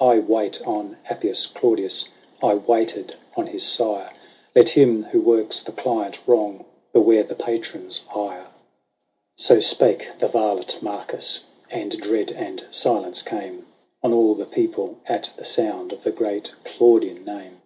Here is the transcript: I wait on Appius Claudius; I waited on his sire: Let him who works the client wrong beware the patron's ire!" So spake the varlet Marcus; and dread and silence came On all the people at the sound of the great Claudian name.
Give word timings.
I 0.00 0.20
wait 0.20 0.62
on 0.64 0.96
Appius 1.10 1.46
Claudius; 1.46 2.08
I 2.40 2.54
waited 2.54 3.16
on 3.36 3.48
his 3.48 3.64
sire: 3.64 4.12
Let 4.54 4.68
him 4.68 5.02
who 5.06 5.20
works 5.20 5.58
the 5.58 5.72
client 5.72 6.20
wrong 6.24 6.64
beware 6.92 7.24
the 7.24 7.34
patron's 7.34 8.04
ire!" 8.14 8.46
So 9.48 9.58
spake 9.58 10.08
the 10.20 10.28
varlet 10.28 10.80
Marcus; 10.82 11.42
and 11.68 12.00
dread 12.00 12.30
and 12.30 12.64
silence 12.70 13.22
came 13.22 13.66
On 14.04 14.12
all 14.12 14.34
the 14.36 14.46
people 14.46 14.98
at 15.06 15.32
the 15.36 15.44
sound 15.44 15.92
of 15.92 16.04
the 16.04 16.12
great 16.12 16.52
Claudian 16.62 17.24
name. 17.24 17.60